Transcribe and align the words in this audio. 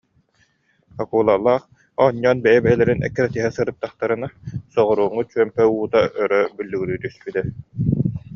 «Аку- 1.01 1.25
лалаах» 1.27 1.63
оонньоон 2.03 2.37
бэйэ-бэйэлэрин 2.43 3.05
эккирэтиһэ 3.07 3.49
сырыт- 3.55 3.81
тахтарына, 3.83 4.27
соҕурууҥҥу 4.73 5.21
чүөмпэ 5.31 5.63
уута 5.75 6.01
өрө 6.21 6.39
бүллүгүрүү 6.55 6.97
түспүтэ 7.03 7.41